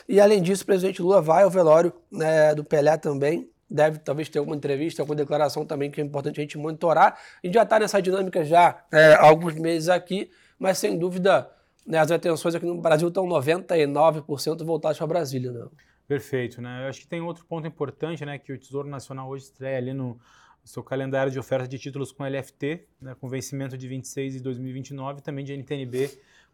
E 0.07 0.21
além 0.21 0.42
disso, 0.42 0.62
o 0.62 0.66
presidente 0.66 1.00
Lula 1.00 1.23
vai 1.23 1.45
ao 1.45 1.50
velório 1.50 1.90
né, 2.11 2.54
do 2.54 2.62
Pelé 2.62 2.99
também. 2.99 3.50
Deve 3.73 3.99
talvez 3.99 4.29
ter 4.29 4.38
alguma 4.38 4.57
entrevista, 4.57 5.02
alguma 5.02 5.17
declaração 5.17 5.64
também 5.64 5.91
que 5.91 6.00
é 6.00 6.05
importante 6.05 6.41
a 6.41 6.43
gente 6.43 6.59
monitorar. 6.59 7.19
A 7.43 7.47
gente 7.47 7.55
já 7.55 7.62
está 7.62 7.79
nessa 7.79 8.02
dinâmica 8.02 8.45
já 8.45 8.85
é, 8.93 9.14
há 9.14 9.23
alguns 9.23 9.55
meses 9.55 9.88
aqui, 9.88 10.31
mas 10.59 10.79
sem 10.79 10.99
dúvida 10.99 11.50
né, 11.87 11.99
as 11.99 12.11
atenções 12.11 12.55
aqui 12.55 12.67
no 12.67 12.81
Brasil 12.81 13.09
estão 13.09 13.26
99% 13.26 14.64
voltadas 14.64 14.99
para 14.99 15.07
Brasília. 15.07 15.50
Né? 15.50 15.67
Perfeito, 16.07 16.61
né? 16.61 16.85
Eu 16.85 16.88
acho 16.88 17.00
que 17.00 17.07
tem 17.07 17.21
outro 17.21 17.45
ponto 17.47 17.67
importante, 17.67 18.25
né? 18.25 18.38
Que 18.38 18.52
o 18.52 18.59
Tesouro 18.59 18.88
Nacional 18.88 19.29
hoje 19.29 19.45
estreia 19.45 19.79
ali 19.79 19.95
no 19.95 20.19
seu 20.64 20.83
calendário 20.83 21.33
de 21.33 21.38
oferta 21.38 21.67
de 21.67 21.79
títulos 21.79 22.12
com 22.12 22.25
LFT, 22.25 22.87
né, 23.00 23.17
com 23.21 23.29
vencimento 23.29 23.76
de 23.76 23.88
26 23.88 24.37
e 24.37 24.41
2029, 24.41 25.21
também 25.21 25.45
de 25.45 25.52
NTNB 25.57 26.09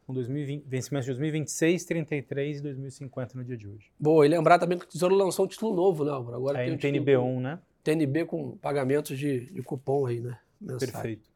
com 0.08 0.14
2020, 0.14 0.64
vencimentos 0.66 1.04
de 1.04 1.12
2026, 1.12 1.84
33 1.84 2.58
e 2.58 2.62
2050 2.62 3.36
no 3.36 3.44
dia 3.44 3.58
de 3.58 3.68
hoje. 3.68 3.92
Boa, 4.00 4.24
e 4.24 4.28
lembrar 4.30 4.58
também 4.58 4.78
que 4.78 4.86
o 4.86 4.88
Tesouro 4.88 5.14
lançou 5.14 5.44
um 5.44 5.48
título 5.48 5.76
novo, 5.76 6.02
né, 6.02 6.10
Álvaro? 6.10 6.34
Agora 6.34 6.62
a 6.62 6.64
tem 6.64 6.78
NTNB1, 6.78 7.40
né? 7.40 7.58
TNB 7.84 8.24
com 8.24 8.56
pagamentos 8.56 9.18
de, 9.18 9.52
de 9.52 9.62
cupom 9.62 10.06
aí, 10.06 10.20
né? 10.20 10.38
Mensagem. 10.58 10.92
Perfeito. 10.94 11.28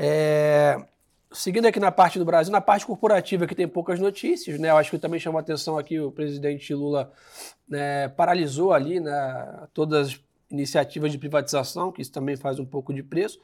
É, 0.00 0.82
seguindo 1.30 1.66
aqui 1.66 1.78
na 1.78 1.92
parte 1.92 2.18
do 2.18 2.24
Brasil, 2.24 2.50
na 2.50 2.62
parte 2.62 2.86
corporativa 2.86 3.46
que 3.46 3.54
tem 3.54 3.68
poucas 3.68 4.00
notícias, 4.00 4.58
né? 4.58 4.70
Eu 4.70 4.78
acho 4.78 4.90
que 4.90 4.98
também 4.98 5.20
chamou 5.20 5.38
a 5.38 5.42
atenção 5.42 5.76
aqui 5.76 6.00
o 6.00 6.10
presidente 6.10 6.72
Lula 6.72 7.12
né, 7.68 8.08
paralisou 8.08 8.72
ali 8.72 9.00
né, 9.00 9.66
todas 9.74 10.08
as 10.08 10.20
iniciativas 10.50 11.12
de 11.12 11.18
privatização, 11.18 11.92
que 11.92 12.00
isso 12.00 12.10
também 12.10 12.36
faz 12.36 12.58
um 12.58 12.64
pouco 12.64 12.94
de 12.94 13.02
preço. 13.02 13.38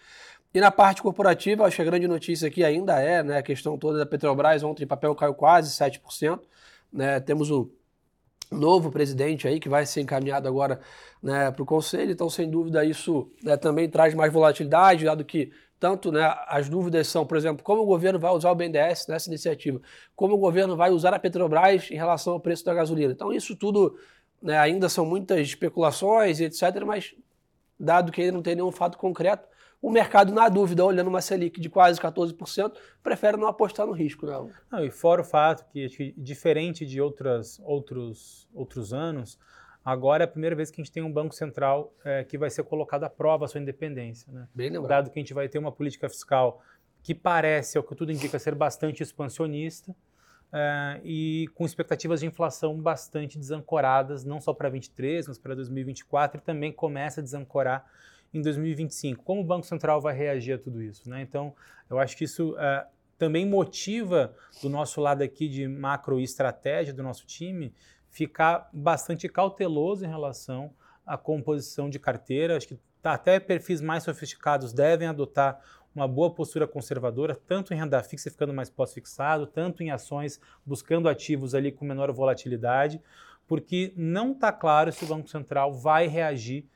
E 0.54 0.60
na 0.60 0.70
parte 0.70 1.02
corporativa, 1.02 1.66
acho 1.66 1.74
que 1.74 1.82
a 1.82 1.84
grande 1.84 2.06
notícia 2.06 2.46
aqui 2.46 2.62
ainda 2.62 3.00
é 3.00 3.24
né, 3.24 3.38
a 3.38 3.42
questão 3.42 3.76
toda 3.76 3.98
da 3.98 4.06
Petrobras. 4.06 4.62
Ontem 4.62 4.84
o 4.84 4.86
papel 4.86 5.12
caiu 5.16 5.34
quase 5.34 5.76
7%. 5.76 6.40
Né, 6.92 7.18
temos 7.18 7.50
o 7.50 7.72
novo 8.52 8.92
presidente 8.92 9.48
aí 9.48 9.58
que 9.58 9.68
vai 9.68 9.84
ser 9.84 10.02
encaminhado 10.02 10.46
agora 10.46 10.80
né, 11.20 11.50
para 11.50 11.60
o 11.60 11.66
Conselho. 11.66 12.12
Então, 12.12 12.30
sem 12.30 12.48
dúvida, 12.48 12.84
isso 12.84 13.28
né, 13.42 13.56
também 13.56 13.90
traz 13.90 14.14
mais 14.14 14.32
volatilidade, 14.32 15.04
dado 15.04 15.24
que 15.24 15.50
tanto 15.80 16.12
né, 16.12 16.22
as 16.46 16.68
dúvidas 16.68 17.08
são, 17.08 17.26
por 17.26 17.36
exemplo, 17.36 17.64
como 17.64 17.82
o 17.82 17.86
governo 17.86 18.20
vai 18.20 18.30
usar 18.30 18.52
o 18.52 18.54
BNDES 18.54 19.08
nessa 19.08 19.28
iniciativa, 19.28 19.80
como 20.14 20.34
o 20.34 20.38
governo 20.38 20.76
vai 20.76 20.90
usar 20.90 21.12
a 21.12 21.18
Petrobras 21.18 21.90
em 21.90 21.96
relação 21.96 22.34
ao 22.34 22.40
preço 22.40 22.64
da 22.64 22.72
gasolina. 22.72 23.12
Então, 23.12 23.32
isso 23.32 23.56
tudo 23.56 23.98
né, 24.40 24.56
ainda 24.56 24.88
são 24.88 25.04
muitas 25.04 25.40
especulações 25.40 26.38
etc., 26.38 26.84
mas 26.86 27.12
dado 27.78 28.12
que 28.12 28.20
ainda 28.20 28.34
não 28.34 28.42
tem 28.42 28.54
nenhum 28.54 28.70
fato 28.70 28.96
concreto, 28.96 29.48
o 29.84 29.90
mercado, 29.90 30.32
na 30.32 30.48
dúvida, 30.48 30.82
olhando 30.82 31.08
uma 31.08 31.20
Selic 31.20 31.60
de 31.60 31.68
quase 31.68 32.00
14%, 32.00 32.72
prefere 33.02 33.36
não 33.36 33.46
apostar 33.46 33.86
no 33.86 33.92
risco. 33.92 34.24
Não. 34.24 34.50
não 34.72 34.82
e 34.82 34.90
fora 34.90 35.20
o 35.20 35.24
fato 35.24 35.70
que, 35.70 35.86
que, 35.90 36.14
diferente 36.16 36.86
de 36.86 37.02
outras, 37.02 37.60
outros, 37.62 38.48
outros 38.54 38.94
anos, 38.94 39.38
agora 39.84 40.22
é 40.22 40.24
a 40.24 40.28
primeira 40.28 40.56
vez 40.56 40.70
que 40.70 40.80
a 40.80 40.82
gente 40.82 40.90
tem 40.90 41.02
um 41.02 41.12
Banco 41.12 41.34
Central 41.34 41.92
é, 42.02 42.24
que 42.24 42.38
vai 42.38 42.48
ser 42.48 42.64
colocado 42.64 43.04
à 43.04 43.10
prova 43.10 43.44
a 43.44 43.48
sua 43.48 43.60
independência. 43.60 44.32
Né? 44.32 44.48
Bem 44.54 44.70
lembrado. 44.70 44.88
Dado 44.88 45.10
que 45.10 45.18
a 45.18 45.22
gente 45.22 45.34
vai 45.34 45.50
ter 45.50 45.58
uma 45.58 45.70
política 45.70 46.08
fiscal 46.08 46.62
que 47.02 47.14
parece, 47.14 47.76
ao 47.76 47.84
que 47.84 47.94
tudo 47.94 48.10
indica, 48.10 48.38
ser 48.38 48.54
bastante 48.54 49.02
expansionista, 49.02 49.94
é, 50.50 51.00
e 51.04 51.46
com 51.54 51.66
expectativas 51.66 52.20
de 52.20 52.26
inflação 52.26 52.74
bastante 52.80 53.38
desancoradas, 53.38 54.24
não 54.24 54.40
só 54.40 54.54
para 54.54 54.70
2023, 54.70 55.28
mas 55.28 55.36
para 55.36 55.54
2024, 55.54 56.40
e 56.40 56.40
também 56.40 56.72
começa 56.72 57.20
a 57.20 57.22
desancorar 57.22 57.84
em 58.34 58.42
2025. 58.42 59.22
Como 59.22 59.40
o 59.40 59.44
Banco 59.44 59.66
Central 59.66 60.00
vai 60.00 60.14
reagir 60.14 60.54
a 60.54 60.58
tudo 60.58 60.82
isso? 60.82 61.08
Né? 61.08 61.22
Então, 61.22 61.54
eu 61.88 61.98
acho 61.98 62.16
que 62.16 62.24
isso 62.24 62.56
é, 62.58 62.86
também 63.16 63.46
motiva 63.46 64.34
do 64.60 64.68
nosso 64.68 65.00
lado 65.00 65.22
aqui 65.22 65.48
de 65.48 65.68
macro 65.68 66.20
estratégia 66.20 66.92
do 66.92 67.02
nosso 67.02 67.26
time 67.26 67.72
ficar 68.10 68.68
bastante 68.72 69.28
cauteloso 69.28 70.04
em 70.04 70.08
relação 70.08 70.72
à 71.06 71.16
composição 71.16 71.88
de 71.88 71.98
carteira. 71.98 72.56
Acho 72.56 72.68
que 72.68 72.78
tá, 73.02 73.14
até 73.14 73.40
perfis 73.40 73.80
mais 73.80 74.02
sofisticados 74.02 74.72
devem 74.72 75.08
adotar 75.08 75.60
uma 75.94 76.08
boa 76.08 76.34
postura 76.34 76.66
conservadora, 76.66 77.38
tanto 77.46 77.72
em 77.72 77.76
renda 77.76 78.02
fixa 78.02 78.30
ficando 78.30 78.52
mais 78.52 78.68
pós-fixado, 78.68 79.46
tanto 79.46 79.82
em 79.82 79.90
ações 79.90 80.40
buscando 80.66 81.08
ativos 81.08 81.54
ali 81.54 81.70
com 81.70 81.84
menor 81.84 82.10
volatilidade, 82.10 83.00
porque 83.46 83.92
não 83.96 84.32
está 84.32 84.50
claro 84.50 84.90
se 84.90 85.04
o 85.04 85.08
Banco 85.08 85.28
Central 85.28 85.72
vai 85.72 86.08
reagir 86.08 86.64
uh, 86.64 86.73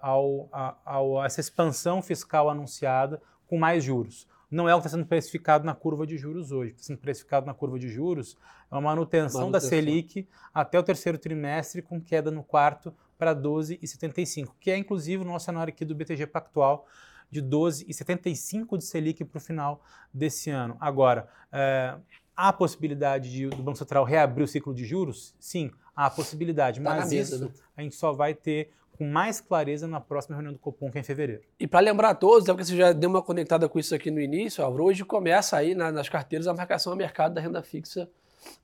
ao, 0.00 0.48
a, 0.52 0.76
ao, 0.84 1.20
a 1.20 1.26
essa 1.26 1.40
expansão 1.40 2.00
fiscal 2.02 2.48
anunciada 2.48 3.20
com 3.46 3.58
mais 3.58 3.82
juros. 3.82 4.26
Não 4.50 4.68
é 4.68 4.74
o 4.74 4.80
que 4.80 4.86
está 4.86 4.96
sendo 4.96 5.06
precificado 5.06 5.64
na 5.66 5.74
curva 5.74 6.06
de 6.06 6.16
juros 6.16 6.52
hoje. 6.52 6.70
O 6.70 6.74
que 6.74 6.80
está 6.80 6.86
sendo 6.88 7.00
precificado 7.00 7.44
na 7.44 7.52
curva 7.52 7.78
de 7.78 7.88
juros 7.88 8.36
é 8.70 8.74
uma 8.74 8.80
manutenção, 8.80 9.42
manutenção. 9.42 9.50
da 9.50 9.60
Selic 9.60 10.26
até 10.54 10.78
o 10.78 10.82
terceiro 10.82 11.18
trimestre, 11.18 11.82
com 11.82 12.00
queda 12.00 12.30
no 12.30 12.42
quarto 12.42 12.94
para 13.18 13.34
12,75, 13.34 14.52
que 14.60 14.70
é 14.70 14.76
inclusive 14.76 15.22
o 15.22 15.26
nosso 15.26 15.46
cenário 15.46 15.72
aqui 15.72 15.84
do 15.84 15.94
BTG 15.94 16.26
Pactual 16.28 16.86
de 17.30 17.42
12,75 17.42 18.78
de 18.78 18.84
Selic 18.84 19.24
para 19.24 19.38
o 19.38 19.40
final 19.40 19.82
desse 20.14 20.50
ano. 20.50 20.76
Agora, 20.80 21.28
é, 21.52 21.94
há 22.34 22.52
possibilidade 22.52 23.30
de, 23.30 23.48
do 23.48 23.62
Banco 23.62 23.76
Central 23.76 24.04
reabrir 24.04 24.44
o 24.44 24.48
ciclo 24.48 24.72
de 24.72 24.84
juros? 24.84 25.34
Sim, 25.38 25.70
há 25.94 26.08
possibilidade, 26.08 26.80
tá 26.80 26.90
mas 26.90 27.10
mesa, 27.10 27.36
isso 27.36 27.44
né? 27.44 27.50
a 27.76 27.82
gente 27.82 27.96
só 27.96 28.12
vai 28.12 28.32
ter 28.34 28.70
com 28.98 29.06
mais 29.06 29.40
clareza 29.40 29.86
na 29.86 30.00
próxima 30.00 30.34
reunião 30.34 30.52
do 30.52 30.58
Copom, 30.58 30.90
que 30.90 30.98
é 30.98 31.00
em 31.00 31.04
fevereiro. 31.04 31.42
E 31.58 31.68
para 31.68 31.78
lembrar 31.78 32.10
a 32.10 32.14
todos, 32.14 32.46
porque 32.46 32.64
você 32.64 32.76
já 32.76 32.92
deu 32.92 33.08
uma 33.08 33.22
conectada 33.22 33.68
com 33.68 33.78
isso 33.78 33.94
aqui 33.94 34.10
no 34.10 34.20
início, 34.20 34.62
Álvaro, 34.64 34.84
hoje 34.84 35.04
começa 35.04 35.56
aí 35.56 35.74
na, 35.74 35.92
nas 35.92 36.08
carteiras 36.08 36.48
a 36.48 36.52
marcação 36.52 36.92
a 36.92 36.96
mercado 36.96 37.34
da 37.34 37.40
renda 37.40 37.62
fixa 37.62 38.10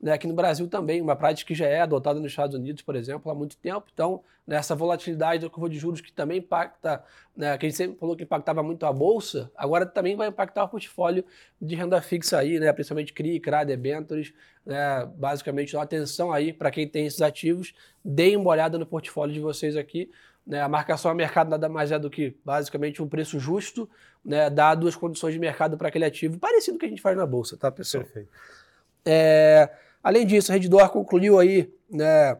né, 0.00 0.12
aqui 0.12 0.26
no 0.26 0.34
Brasil 0.34 0.68
também, 0.68 1.00
uma 1.00 1.16
prática 1.16 1.48
que 1.48 1.54
já 1.54 1.66
é 1.66 1.80
adotada 1.80 2.20
nos 2.20 2.32
Estados 2.32 2.54
Unidos, 2.56 2.82
por 2.82 2.96
exemplo, 2.96 3.30
há 3.30 3.34
muito 3.34 3.56
tempo. 3.56 3.86
Então, 3.92 4.22
nessa 4.46 4.74
volatilidade 4.74 5.42
da 5.42 5.50
curva 5.50 5.68
de 5.68 5.78
juros 5.78 6.00
que 6.00 6.12
também 6.12 6.38
impacta, 6.38 7.02
né, 7.36 7.56
que 7.56 7.66
a 7.66 7.68
gente 7.68 7.76
sempre 7.76 7.98
falou 7.98 8.14
que 8.14 8.22
impactava 8.22 8.62
muito 8.62 8.84
a 8.84 8.92
Bolsa, 8.92 9.50
agora 9.56 9.86
também 9.86 10.16
vai 10.16 10.28
impactar 10.28 10.64
o 10.64 10.68
portfólio 10.68 11.24
de 11.60 11.74
renda 11.74 12.00
fixa 12.02 12.38
aí, 12.38 12.58
né, 12.58 12.72
principalmente 12.72 13.12
CRI, 13.12 13.40
CRA, 13.40 13.64
debentures, 13.64 14.34
né, 14.64 15.06
basicamente, 15.16 15.70
então, 15.70 15.80
atenção 15.80 16.32
aí 16.32 16.52
para 16.52 16.70
quem 16.70 16.86
tem 16.86 17.06
esses 17.06 17.22
ativos, 17.22 17.74
deem 18.04 18.36
uma 18.36 18.50
olhada 18.50 18.78
no 18.78 18.86
portfólio 18.86 19.32
de 19.32 19.40
vocês 19.40 19.76
aqui, 19.76 20.10
né, 20.46 20.60
a 20.60 20.68
marcação 20.68 21.10
a 21.10 21.14
mercado 21.14 21.48
nada 21.48 21.68
mais 21.68 21.90
é 21.90 21.98
do 21.98 22.10
que 22.10 22.36
basicamente 22.44 23.02
um 23.02 23.08
preço 23.08 23.38
justo, 23.40 23.88
né, 24.22 24.50
dado 24.50 24.86
as 24.86 24.94
condições 24.94 25.32
de 25.32 25.38
mercado 25.38 25.78
para 25.78 25.88
aquele 25.88 26.04
ativo, 26.04 26.38
parecido 26.38 26.72
com 26.72 26.76
o 26.76 26.80
que 26.80 26.86
a 26.86 26.88
gente 26.90 27.00
faz 27.00 27.16
na 27.16 27.24
bolsa, 27.24 27.56
tá, 27.56 27.70
pessoal? 27.70 28.04
Perfeito. 28.04 28.28
É, 29.04 29.70
além 30.02 30.26
disso, 30.26 30.52
a 30.52 30.54
Reddor 30.54 30.88
concluiu 30.90 31.38
aí 31.38 31.72
né, 31.90 32.36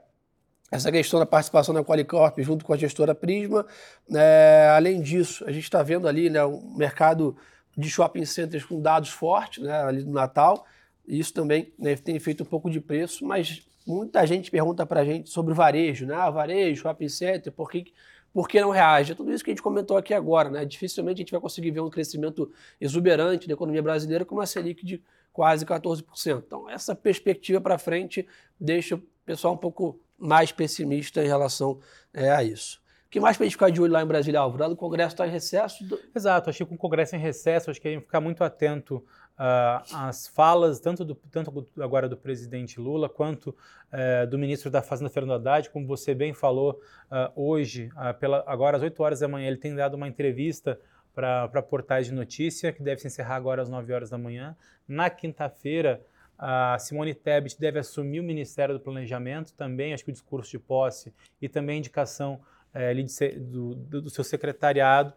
essa 0.71 0.91
questão 0.91 1.21
da 1.21 1.27
participação 1.27 1.75
da 1.75 1.85
Qualicorp 1.85 2.39
junto 2.41 2.65
com 2.65 2.73
a 2.73 2.77
gestora 2.77 3.15
Prisma. 3.15 3.67
É, 4.13 4.71
além 4.75 5.01
disso, 5.01 5.45
a 5.47 5.53
gente 5.53 5.65
está 5.65 5.83
vendo 5.83 6.09
ali 6.09 6.31
né, 6.31 6.45
um 6.45 6.75
mercado 6.77 7.37
de 7.77 7.89
shopping 7.89 8.25
centers 8.25 8.65
com 8.65 8.81
dados 8.81 9.11
fortes 9.11 9.63
né, 9.63 9.83
ali 9.83 10.03
do 10.03 10.11
Natal. 10.11 10.67
Isso 11.07 11.33
também 11.33 11.73
né, 11.79 11.97
tem 11.97 12.19
feito 12.19 12.43
um 12.43 12.47
pouco 12.47 12.71
de 12.71 12.81
preço, 12.81 13.25
mas 13.25 13.67
muita 13.87 14.27
gente 14.27 14.51
pergunta 14.51 14.87
para 14.87 15.01
a 15.01 15.05
gente 15.05 15.29
sobre 15.29 15.53
o 15.53 15.55
varejo, 15.55 16.07
né? 16.07 16.15
Ah, 16.15 16.31
varejo, 16.31 16.83
shopping 16.83 17.09
center, 17.09 17.53
por 17.53 17.71
que, 17.71 17.93
por 18.33 18.49
que 18.49 18.61
não 18.61 18.71
reage? 18.71 19.13
É 19.13 19.15
tudo 19.15 19.33
isso 19.33 19.45
que 19.45 19.51
a 19.51 19.53
gente 19.53 19.63
comentou 19.63 19.97
aqui 19.97 20.15
agora, 20.15 20.49
né? 20.49 20.65
Dificilmente 20.65 21.19
a 21.19 21.23
gente 21.23 21.33
vai 21.33 21.41
conseguir 21.41 21.71
ver 21.71 21.81
um 21.81 21.91
crescimento 21.91 22.51
exuberante 22.81 23.47
da 23.47 23.53
economia 23.53 23.83
brasileira 23.83 24.25
com 24.25 24.35
uma 24.35 24.47
Selic 24.47 24.85
de 24.85 25.03
quase 25.35 25.67
14%. 25.67 26.45
Então, 26.47 26.71
essa 26.71 26.95
perspectiva 26.95 27.61
para 27.61 27.77
frente 27.77 28.27
deixa 28.59 28.95
o 28.95 29.03
pessoal 29.27 29.53
um 29.53 29.59
pouco 29.59 30.01
mais 30.17 30.53
pessimista 30.53 31.23
em 31.23 31.27
relação 31.27 31.81
é, 32.15 32.31
a 32.31 32.43
isso. 32.43 32.81
O 33.09 33.11
que 33.11 33.19
mais 33.21 33.37
para 33.37 33.45
a 33.45 33.47
gente 33.47 33.55
ficar 33.55 33.71
de 33.71 33.83
olho 33.83 33.93
lá 33.93 34.03
em 34.03 34.07
Brasília, 34.07 34.39
Álvaro? 34.39 34.73
O 34.73 34.77
Congresso 34.77 35.15
está 35.15 35.27
em 35.27 35.31
recesso? 35.31 35.85
Do... 35.85 35.99
Exato, 36.15 36.51
achei 36.51 36.65
que 36.65 36.71
com 36.71 36.77
o 36.77 36.79
Congresso 36.79 37.17
em 37.17 37.19
recesso, 37.19 37.69
acho 37.69 37.81
que 37.81 37.89
a 37.89 37.91
gente 37.91 38.03
ficar 38.03 38.21
muito 38.21 38.45
atento 38.45 38.97
uh, 38.97 39.97
às 39.97 40.29
falas, 40.29 40.79
tanto, 40.79 41.05
do, 41.05 41.17
tanto 41.33 41.67
agora 41.81 42.09
do 42.09 42.17
presidente 42.17 42.81
Lula, 42.81 43.09
quanto 43.09 43.49
uh, 43.49 44.27
do 44.29 44.39
ministro 44.39 44.71
da 44.71 44.83
Fazenda, 44.83 45.11
Fernando 45.11 45.35
Haddad, 45.35 45.69
como 45.71 45.85
você 45.85 46.15
bem 46.15 46.33
falou 46.33 46.81
uh, 47.11 47.33
hoje, 47.35 47.91
pela, 48.21 48.45
agora 48.47 48.77
às 48.77 48.83
8 48.85 49.03
horas 49.03 49.19
da 49.19 49.27
manhã, 49.27 49.49
ele 49.49 49.57
tem 49.57 49.75
dado 49.75 49.95
uma 49.95 50.07
entrevista 50.07 50.79
para 51.15 51.63
portais 51.63 52.07
de 52.07 52.13
notícia, 52.13 52.73
que 52.73 52.83
deve 52.83 53.01
se 53.01 53.07
encerrar 53.07 53.37
agora 53.37 53.63
às 53.63 53.69
9 53.69 53.93
horas 53.93 54.11
da 54.11 54.19
manhã. 54.19 54.57
Na 54.87 55.09
quinta-feira, 55.09 56.05
a 56.37 56.77
Simone 56.79 57.15
Tebet 57.15 57.59
deve 57.59 57.79
assumir 57.79 58.21
o 58.21 58.25
Ministério 58.25 58.75
do 58.75 58.81
Planejamento, 58.81 59.53
também 59.55 59.95
acho 59.95 60.05
que 60.05 60.11
o 60.11 60.13
discurso 60.13 60.51
de 60.51 60.59
posse 60.59 61.15
e 61.41 61.49
também 61.49 61.77
a 61.77 61.79
indicação 61.79 62.41
é, 62.73 62.93
do, 63.39 63.75
do, 63.77 64.11
seu 64.11 64.25
secretariado 64.25 65.15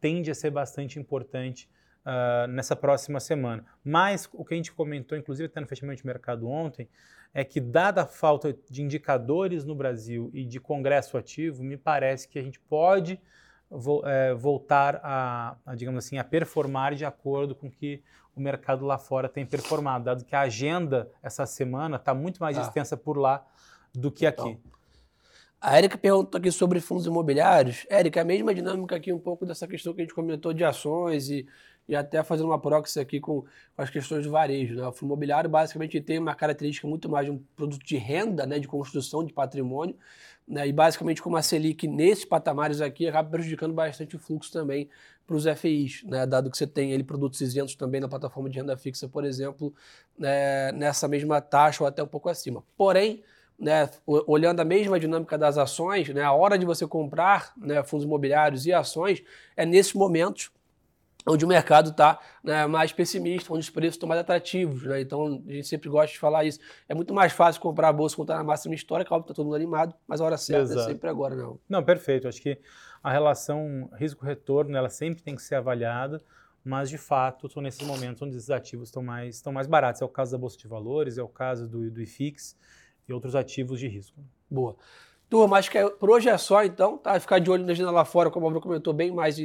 tende 0.00 0.30
a 0.30 0.34
ser 0.34 0.50
bastante 0.50 1.00
importante 1.00 1.68
uh, 2.06 2.46
nessa 2.46 2.76
próxima 2.76 3.18
semana. 3.18 3.64
Mas 3.84 4.28
o 4.32 4.44
que 4.44 4.54
a 4.54 4.56
gente 4.56 4.72
comentou, 4.72 5.18
inclusive 5.18 5.46
até 5.46 5.60
no 5.60 5.66
fechamento 5.66 6.00
de 6.00 6.06
mercado 6.06 6.48
ontem, 6.48 6.88
é 7.34 7.44
que 7.44 7.60
dada 7.60 8.02
a 8.02 8.06
falta 8.06 8.56
de 8.70 8.82
indicadores 8.82 9.64
no 9.64 9.74
Brasil 9.74 10.30
e 10.32 10.44
de 10.44 10.60
congresso 10.60 11.16
ativo, 11.16 11.64
me 11.64 11.76
parece 11.76 12.28
que 12.28 12.38
a 12.38 12.42
gente 12.42 12.60
pode 12.60 13.18
vo, 13.72 14.06
é, 14.06 14.34
voltar 14.34 15.00
a, 15.02 15.56
a, 15.64 15.74
digamos 15.74 16.04
assim, 16.04 16.18
a 16.18 16.24
performar 16.24 16.94
de 16.94 17.04
acordo 17.04 17.54
com 17.54 17.70
que 17.70 18.02
o 18.34 18.40
mercado 18.40 18.84
lá 18.84 18.98
fora 18.98 19.28
tem 19.28 19.44
performado, 19.44 20.04
dado 20.04 20.24
que 20.24 20.34
a 20.34 20.40
agenda 20.40 21.10
essa 21.22 21.44
semana 21.46 21.96
está 21.96 22.14
muito 22.14 22.40
mais 22.40 22.58
ah. 22.58 22.62
extensa 22.62 22.96
por 22.96 23.16
lá 23.16 23.44
do 23.94 24.10
que 24.10 24.26
aqui. 24.26 24.58
A 25.64 25.76
Érica 25.76 25.96
perguntou 25.96 26.40
aqui 26.40 26.50
sobre 26.50 26.80
fundos 26.80 27.06
imobiliários. 27.06 27.86
Érica, 27.88 28.22
a 28.22 28.24
mesma 28.24 28.52
dinâmica 28.52 28.96
aqui 28.96 29.12
um 29.12 29.18
pouco 29.20 29.46
dessa 29.46 29.64
questão 29.68 29.94
que 29.94 30.00
a 30.00 30.04
gente 30.04 30.12
comentou 30.12 30.52
de 30.52 30.64
ações 30.64 31.30
e, 31.30 31.46
e 31.88 31.94
até 31.94 32.20
fazendo 32.24 32.46
uma 32.46 32.60
proxy 32.60 32.98
aqui 32.98 33.20
com, 33.20 33.44
as 33.78 33.88
questões 33.88 34.24
de 34.24 34.28
varejo. 34.28 34.74
Né? 34.74 34.84
O 34.84 34.90
fundo 34.90 35.10
imobiliário 35.10 35.48
basicamente 35.48 36.00
tem 36.00 36.18
uma 36.18 36.34
característica 36.34 36.88
muito 36.88 37.08
mais 37.08 37.26
de 37.26 37.30
um 37.30 37.38
produto 37.54 37.86
de 37.86 37.96
renda, 37.96 38.44
né, 38.44 38.58
de 38.58 38.66
construção 38.66 39.24
de 39.24 39.32
patrimônio, 39.32 39.96
né, 40.48 40.66
e 40.66 40.72
basicamente 40.72 41.22
como 41.22 41.36
a 41.36 41.42
Selic 41.42 41.86
nesses 41.86 42.24
patamares 42.24 42.80
aqui 42.80 43.06
acaba 43.06 43.30
prejudicando 43.30 43.72
bastante 43.72 44.16
o 44.16 44.18
fluxo 44.18 44.50
também 44.50 44.88
para 45.24 45.36
os 45.36 45.44
FIs, 45.44 46.02
né, 46.02 46.26
dado 46.26 46.50
que 46.50 46.58
você 46.58 46.66
tem 46.66 46.90
ele 46.90 47.04
produtos 47.04 47.40
isentos 47.40 47.76
também 47.76 48.00
na 48.00 48.08
plataforma 48.08 48.50
de 48.50 48.58
renda 48.58 48.76
fixa, 48.76 49.08
por 49.08 49.24
exemplo, 49.24 49.72
né, 50.18 50.72
nessa 50.72 51.06
mesma 51.06 51.40
taxa 51.40 51.84
ou 51.84 51.86
até 51.86 52.02
um 52.02 52.08
pouco 52.08 52.28
acima. 52.28 52.64
Porém, 52.76 53.22
né, 53.62 53.88
olhando 54.04 54.58
a 54.58 54.64
mesma 54.64 54.98
dinâmica 54.98 55.38
das 55.38 55.56
ações, 55.56 56.08
né, 56.08 56.22
a 56.22 56.32
hora 56.32 56.58
de 56.58 56.66
você 56.66 56.84
comprar 56.84 57.52
né, 57.56 57.80
fundos 57.84 58.04
imobiliários 58.04 58.66
e 58.66 58.72
ações 58.72 59.22
é 59.56 59.64
nesses 59.64 59.94
momentos 59.94 60.50
onde 61.24 61.44
o 61.44 61.48
mercado 61.48 61.90
está 61.90 62.18
né, 62.42 62.66
mais 62.66 62.92
pessimista, 62.92 63.52
onde 63.52 63.60
os 63.60 63.70
preços 63.70 63.94
estão 63.94 64.08
mais 64.08 64.20
atrativos. 64.20 64.82
Né? 64.82 65.02
Então, 65.02 65.40
a 65.46 65.52
gente 65.52 65.68
sempre 65.68 65.88
gosta 65.88 66.12
de 66.12 66.18
falar 66.18 66.44
isso. 66.44 66.58
É 66.88 66.94
muito 66.96 67.14
mais 67.14 67.32
fácil 67.32 67.62
comprar 67.62 67.90
a 67.90 67.92
bolsa 67.92 68.16
quando 68.16 68.30
está 68.30 68.38
na 68.38 68.42
máxima 68.42 68.74
histórica, 68.74 69.14
óbvio 69.14 69.26
que 69.26 69.30
está 69.30 69.36
todo 69.36 69.46
mundo 69.46 69.54
animado, 69.54 69.94
mas 70.08 70.20
a 70.20 70.24
hora 70.24 70.36
certa 70.36 70.62
é 70.62 70.64
Exato. 70.64 70.80
é 70.80 70.92
sempre 70.92 71.08
agora, 71.08 71.36
não. 71.36 71.60
Não, 71.68 71.84
perfeito. 71.84 72.26
Acho 72.26 72.42
que 72.42 72.58
a 73.00 73.12
relação 73.12 73.88
risco-retorno, 73.94 74.76
ela 74.76 74.88
sempre 74.88 75.22
tem 75.22 75.36
que 75.36 75.42
ser 75.42 75.54
avaliada, 75.54 76.20
mas, 76.64 76.90
de 76.90 76.98
fato, 76.98 77.46
estou 77.46 77.62
nesses 77.62 77.86
momentos 77.86 78.20
onde 78.22 78.36
esses 78.36 78.50
ativos 78.50 78.88
estão 78.88 79.04
mais, 79.04 79.36
estão 79.36 79.52
mais 79.52 79.68
baratos. 79.68 80.02
É 80.02 80.04
o 80.04 80.08
caso 80.08 80.32
da 80.32 80.38
Bolsa 80.38 80.58
de 80.58 80.66
Valores, 80.66 81.18
é 81.18 81.22
o 81.22 81.28
caso 81.28 81.68
do, 81.68 81.88
do 81.88 82.02
IFIX 82.02 82.56
e 83.12 83.14
outros 83.14 83.36
ativos 83.36 83.78
de 83.78 83.88
risco. 83.88 84.18
Boa. 84.50 84.76
Turma, 85.28 85.58
acho 85.58 85.70
que 85.70 85.78
é, 85.78 85.88
por 85.88 86.10
hoje 86.10 86.28
é 86.28 86.36
só, 86.36 86.64
então. 86.64 86.98
Tá? 86.98 87.18
Ficar 87.18 87.38
de 87.38 87.50
olho 87.50 87.64
na 87.64 87.72
agenda 87.72 87.90
lá 87.90 88.04
fora, 88.04 88.30
como 88.30 88.46
a 88.46 88.50
Bruno 88.50 88.60
comentou, 88.60 88.92
bem 88.92 89.10
mais 89.10 89.38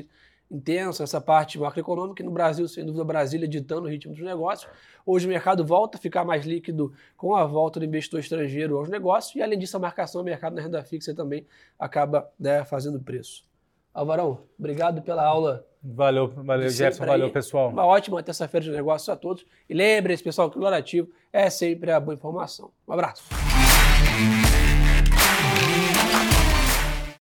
intensa, 0.50 1.04
essa 1.04 1.20
parte 1.20 1.60
macroeconômica, 1.60 2.22
e 2.22 2.26
no 2.26 2.32
Brasil, 2.32 2.68
sem 2.68 2.86
dúvida, 2.86 3.04
Brasília 3.04 3.48
ditando 3.48 3.88
o 3.88 3.90
ritmo 3.90 4.14
dos 4.14 4.24
negócios. 4.24 4.70
Hoje 5.06 5.26
o 5.26 5.30
mercado 5.30 5.66
volta 5.66 5.98
a 5.98 6.02
ficar 6.02 6.24
mais 6.24 6.46
líquido 6.46 6.94
com 7.16 7.36
a 7.36 7.46
volta 7.46 7.80
do 7.80 7.86
investidor 7.86 8.20
estrangeiro 8.20 8.78
aos 8.78 8.90
negócios, 8.90 9.36
e 9.36 9.42
além 9.42 9.60
disso, 9.60 9.76
a 9.78 9.80
marcação 9.80 10.22
do 10.22 10.26
mercado 10.26 10.56
na 10.56 10.62
renda 10.62 10.84
fixa 10.84 11.14
também 11.14 11.46
acaba 11.78 12.30
né, 12.40 12.64
fazendo 12.64 13.00
preço. 13.00 13.46
Alvarão, 13.94 14.44
obrigado 14.58 15.02
pela 15.02 15.26
aula. 15.26 15.66
Valeu, 15.84 16.28
valeu, 16.28 16.70
Jefferson, 16.70 17.06
valeu, 17.06 17.32
pessoal. 17.32 17.70
Uma 17.70 17.86
ótima 17.86 18.22
terça-feira 18.22 18.66
de 18.66 18.72
negócios 18.72 19.08
a 19.10 19.16
todos. 19.16 19.46
E 19.70 19.74
lembre-se, 19.74 20.24
pessoal, 20.24 20.50
que 20.52 20.60
o 20.60 20.68
ativo 20.68 21.10
é 21.32 21.50
sempre 21.50 21.92
a 21.92 22.00
boa 22.00 22.14
informação. 22.14 22.72
Um 22.88 22.94
abraço. 22.94 23.24